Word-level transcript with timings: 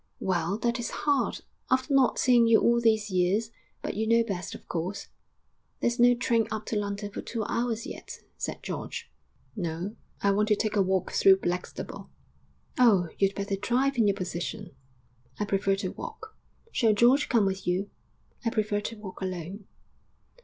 'Well, 0.19 0.57
that 0.57 0.79
is 0.79 0.89
hard. 1.05 1.41
After 1.69 1.93
not 1.93 2.17
seeing 2.17 2.47
you 2.47 2.59
all 2.59 2.81
these 2.81 3.11
years. 3.11 3.51
But 3.83 3.93
you 3.93 4.07
know 4.07 4.23
best, 4.23 4.55
of 4.55 4.67
course!' 4.67 5.09
'There's 5.79 5.99
no 5.99 6.15
train 6.15 6.47
up 6.49 6.65
to 6.65 6.75
London 6.75 7.11
for 7.11 7.21
two 7.21 7.43
hours 7.43 7.85
yet,' 7.85 8.17
said 8.35 8.63
George. 8.63 9.11
'No; 9.55 9.95
I 10.19 10.31
want 10.31 10.47
to 10.47 10.55
take 10.55 10.75
a 10.75 10.81
walk 10.81 11.11
through 11.11 11.37
Blackstable.' 11.37 12.09
'Oh, 12.79 13.09
you'd 13.19 13.35
better 13.35 13.55
drive, 13.55 13.99
in 13.99 14.07
your 14.07 14.15
position.' 14.17 14.71
'I 15.39 15.45
prefer 15.45 15.75
to 15.75 15.89
walk.' 15.91 16.35
'Shall 16.71 16.93
George 16.93 17.29
come 17.29 17.45
with 17.45 17.67
you?' 17.67 17.91
'I 18.43 18.49
prefer 18.49 18.81
to 18.81 18.97
walk 18.97 19.21
alone.' 19.21 19.67